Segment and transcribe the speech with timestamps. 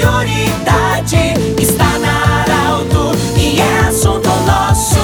[0.00, 4.98] prioridade está na Arauto e é assunto nosso.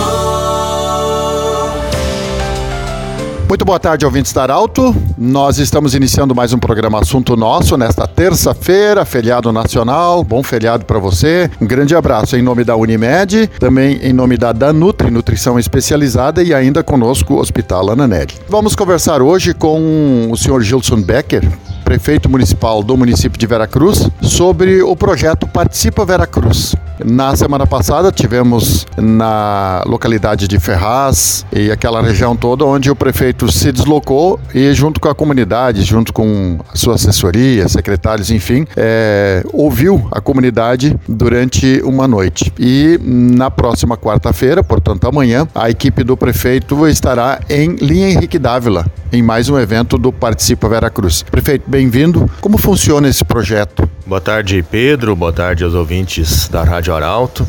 [3.46, 4.96] Muito boa tarde, ouvintes da Arauto.
[5.18, 10.24] Nós estamos iniciando mais um programa Assunto Nosso nesta terça-feira, feriado nacional.
[10.24, 11.50] Bom feriado para você.
[11.60, 16.54] Um grande abraço em nome da Unimed, também em nome da Danutri, Nutrição Especializada e
[16.54, 18.34] ainda conosco o Hospital Ananelli.
[18.48, 21.46] Vamos conversar hoje com o senhor Gilson Becker,
[21.86, 26.74] prefeito municipal do município de Veracruz, sobre o projeto Participa Veracruz.
[27.04, 33.50] Na semana passada tivemos na localidade de Ferraz e aquela região toda onde o prefeito
[33.52, 39.44] se deslocou e junto com a comunidade, junto com a sua assessoria, secretários, enfim, é,
[39.52, 42.52] ouviu a comunidade durante uma noite.
[42.58, 48.86] E na próxima quarta-feira, portanto amanhã, a equipe do prefeito estará em Linha Henrique Dávila,
[49.12, 51.22] em mais um evento do Participa Veracruz.
[51.22, 52.30] Prefeito, bem-vindo.
[52.40, 53.88] Como funciona esse projeto?
[54.06, 55.16] Boa tarde, Pedro.
[55.16, 57.44] Boa tarde aos ouvintes da Rádio Arauto.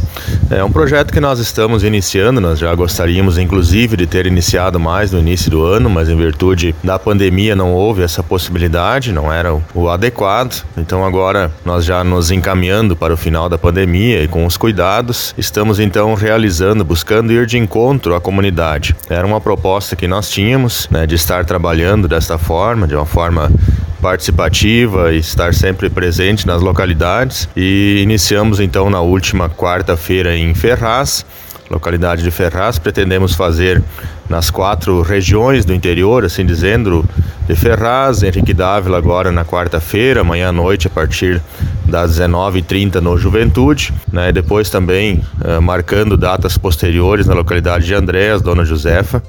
[0.50, 2.42] É um projeto que nós estamos iniciando.
[2.42, 6.74] Nós já gostaríamos, inclusive, de ter iniciado mais no início do ano, mas em virtude
[6.84, 10.66] da pandemia não houve essa possibilidade, não era o adequado.
[10.76, 15.36] Então, agora, nós já nos encaminhando para o final da pandemia e com os cuidados,
[15.38, 18.96] estamos então realizando, buscando ir de encontro à comunidade.
[19.08, 23.52] Era uma proposta que nós tínhamos, né, de estar trabalhando desta forma, de uma forma
[24.02, 27.48] participativa e estar sempre presente nas localidades.
[27.56, 31.26] E iniciamos então na última quarta-feira em Ferraz,
[31.70, 32.78] localidade de Ferraz.
[32.80, 33.82] Pretendemos fazer
[34.30, 37.04] nas quatro regiões do interior, assim dizendo,
[37.48, 41.42] de Ferraz, Henrique Dávila agora na quarta-feira, amanhã à noite a partir
[41.86, 44.32] das 19h30 no Juventude, né?
[44.34, 49.24] depois também uh, marcando datas posteriores na localidade de Andréas, Dona Josefa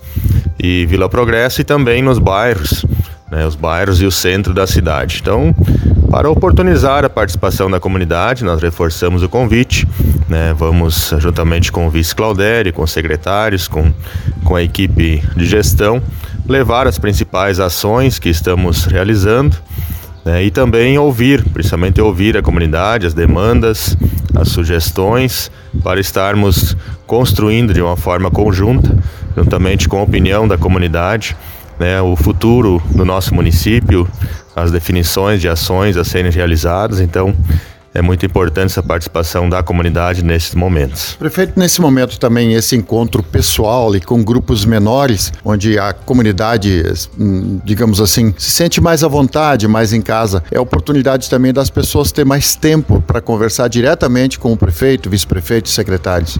[0.58, 2.84] e Vila Progresso e também nos bairros,
[3.30, 3.46] né?
[3.46, 5.18] os bairros e o centro da cidade.
[5.20, 5.54] Então,
[6.10, 9.86] para oportunizar a participação da comunidade, nós reforçamos o convite.
[10.28, 10.54] Né?
[10.56, 13.92] Vamos, juntamente com o vice Claudério, com os secretários, com,
[14.44, 16.02] com a equipe de gestão,
[16.46, 19.56] levar as principais ações que estamos realizando
[20.24, 20.44] né?
[20.44, 23.96] e também ouvir, principalmente ouvir a comunidade, as demandas,
[24.34, 25.50] as sugestões,
[25.82, 26.76] para estarmos
[27.06, 28.96] construindo de uma forma conjunta,
[29.36, 31.36] juntamente com a opinião da comunidade,
[31.78, 34.08] né, o futuro do nosso município,
[34.54, 37.00] as definições de ações a serem realizadas.
[37.00, 37.34] Então,
[37.94, 41.16] é muito importante essa participação da comunidade nesses momentos.
[41.18, 46.84] Prefeito, nesse momento também esse encontro pessoal e com grupos menores, onde a comunidade,
[47.18, 51.70] hum, digamos assim, se sente mais à vontade, mais em casa, é oportunidade também das
[51.70, 56.38] pessoas ter mais tempo para conversar diretamente com o prefeito, vice-prefeito e secretários.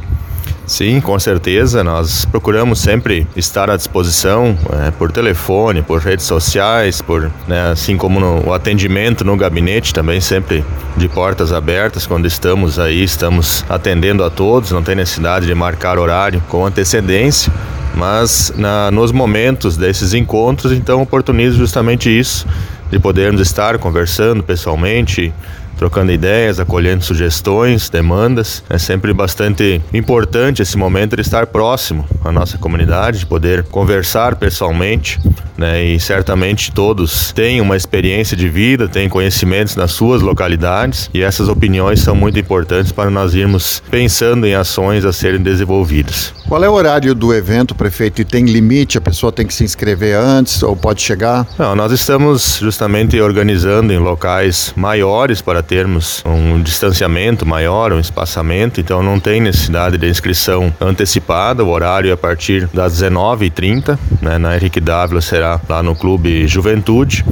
[0.68, 1.82] Sim, com certeza.
[1.82, 4.56] Nós procuramos sempre estar à disposição
[4.86, 9.94] é, por telefone, por redes sociais, por né, assim como no, o atendimento no gabinete
[9.94, 10.62] também sempre
[10.94, 12.06] de portas abertas.
[12.06, 14.70] Quando estamos aí, estamos atendendo a todos.
[14.70, 17.50] Não tem necessidade de marcar horário com antecedência.
[17.94, 22.46] Mas na, nos momentos desses encontros, então oportunizo justamente isso
[22.90, 25.32] de podermos estar conversando pessoalmente,
[25.78, 28.62] trocando ideias, acolhendo sugestões, demandas.
[28.68, 34.36] É sempre bastante importante esse momento de estar próximo à nossa comunidade, de poder conversar
[34.36, 35.18] pessoalmente,
[35.58, 35.84] né?
[35.84, 41.48] E certamente todos têm uma experiência de vida, têm conhecimentos nas suas localidades e essas
[41.48, 46.32] opiniões são muito importantes para nós irmos pensando em ações a serem desenvolvidas.
[46.48, 48.22] Qual é o horário do evento, prefeito?
[48.22, 48.96] E tem limite?
[48.96, 51.46] A pessoa tem que se inscrever antes ou pode chegar?
[51.58, 58.80] Não, nós estamos justamente organizando em locais maiores para termos um distanciamento maior, um espaçamento,
[58.80, 61.64] então não tem necessidade de inscrição antecipada.
[61.64, 64.38] O horário é a partir das 19h30, né?
[64.38, 67.24] na Henrique Dávila será lá no Clube Juventude.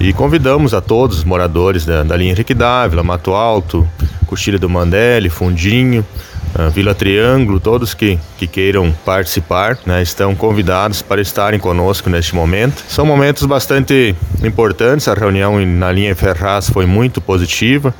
[0.00, 3.86] E convidamos a todos os moradores da, da linha Henrique Dávila, Mato Alto,
[4.26, 6.04] Coxilha do Mandelli, Fundinho,
[6.58, 12.34] uh, Vila Triângulo, todos que, que queiram participar, né, estão convidados para estarem conosco neste
[12.34, 12.82] momento.
[12.88, 17.94] São momentos bastante importantes, a reunião na linha Ferraz foi muito positiva,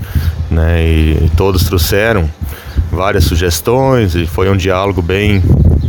[0.51, 2.29] né, e todos trouxeram
[2.91, 5.43] várias sugestões e foi um diálogo bem,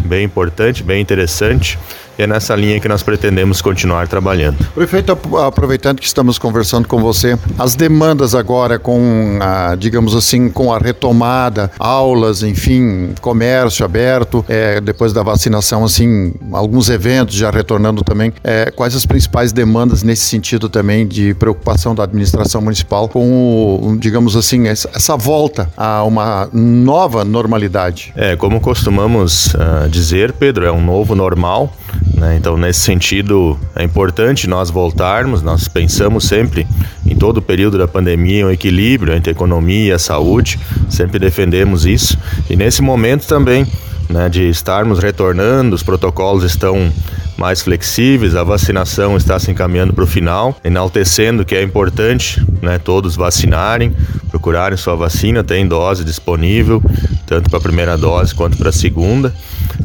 [0.06, 1.78] bem importante, bem interessante
[2.18, 4.58] e é nessa linha que nós pretendemos continuar trabalhando.
[4.74, 10.74] Prefeito, aproveitando que estamos conversando com você, as demandas agora com, a, digamos assim, com
[10.74, 18.04] a retomada, aulas, enfim, comércio aberto, é, depois da vacinação, assim, alguns eventos já retornando
[18.04, 23.80] também, é, quais as principais demandas nesse sentido também de preocupação da administração municipal com,
[23.82, 28.14] o, digamos assim, essa volta a uma nova normalidade?
[28.16, 31.74] É, como costumamos uh, dizer, Pedro, é um novo normal
[32.16, 32.38] Né?
[32.38, 35.42] Então, nesse sentido, é importante nós voltarmos.
[35.42, 36.68] Nós pensamos sempre,
[37.06, 40.60] em todo o período da pandemia, um equilíbrio entre economia e saúde,
[40.90, 42.18] sempre defendemos isso.
[42.50, 43.68] E nesse momento também,
[44.10, 46.92] né, de estarmos retornando, os protocolos estão
[47.38, 52.78] mais flexíveis, a vacinação está se encaminhando para o final, enaltecendo que é importante né,
[52.78, 53.94] todos vacinarem,
[54.30, 56.82] procurarem sua vacina, tem dose disponível,
[57.26, 59.34] tanto para a primeira dose quanto para a segunda,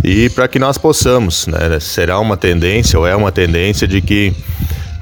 [0.05, 4.35] e para que nós possamos, né, será uma tendência ou é uma tendência de que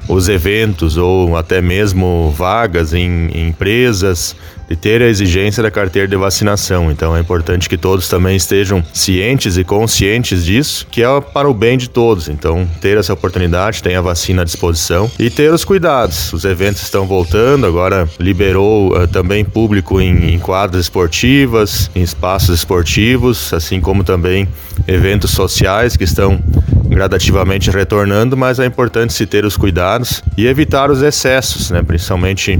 [0.07, 4.35] os eventos ou até mesmo vagas em, em empresas
[4.69, 6.91] de ter a exigência da carteira de vacinação.
[6.91, 11.53] Então é importante que todos também estejam cientes e conscientes disso, que é para o
[11.53, 12.27] bem de todos.
[12.27, 16.33] Então, ter essa oportunidade, tem a vacina à disposição e ter os cuidados.
[16.33, 22.55] Os eventos estão voltando, agora liberou uh, também público em, em quadras esportivas, em espaços
[22.59, 24.47] esportivos, assim como também
[24.87, 26.41] eventos sociais que estão
[26.87, 31.83] gradativamente retornando, mas é importante se ter os cuidados e evitar os excessos, né?
[31.83, 32.59] principalmente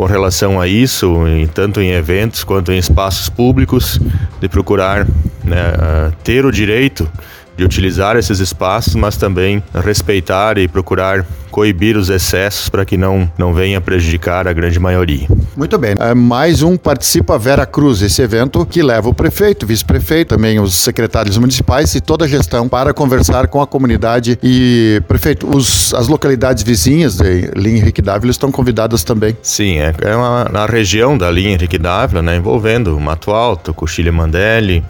[0.00, 4.00] com relação a isso, em, tanto em eventos quanto em espaços públicos,
[4.40, 5.06] de procurar
[5.44, 7.06] né, ter o direito
[7.60, 13.30] de utilizar esses espaços, mas também respeitar e procurar coibir os excessos para que não,
[13.36, 15.26] não venha prejudicar a grande maioria.
[15.56, 15.94] Muito bem.
[15.98, 20.74] É mais um Participa Vera Cruz, esse evento que leva o prefeito, vice-prefeito, também os
[20.74, 24.38] secretários municipais e toda a gestão para conversar com a comunidade.
[24.42, 29.36] E, prefeito, os, as localidades vizinhas de linha Henrique Dávila estão convidadas também.
[29.42, 34.12] Sim, é, é uma, na região da linha Henrique Dávila, né, envolvendo Mato Alto, Coxilha
[34.12, 34.82] Mandelli,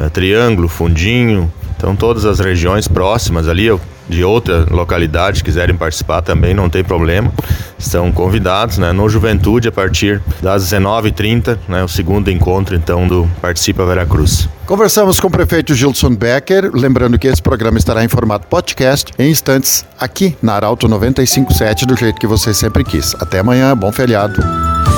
[0.00, 1.52] uh, Triângulo, Fundinho,
[1.84, 3.68] então todas as regiões próximas ali,
[4.08, 7.30] de outra localidade quiserem participar também não tem problema.
[7.78, 8.90] Estão convidados, né?
[8.90, 11.84] No Juventude a partir das 19h30, né?
[11.84, 14.48] O segundo encontro então do Participa Veracruz.
[14.64, 19.30] Conversamos com o prefeito Gilson Becker, lembrando que esse programa estará em formato podcast em
[19.30, 23.14] instantes aqui na Arauto 957 do jeito que você sempre quis.
[23.20, 24.40] Até amanhã, bom feriado.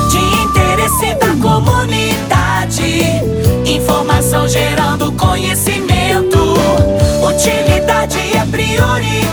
[0.09, 2.17] De interesse da comunidade.
[8.77, 9.26] Fiori.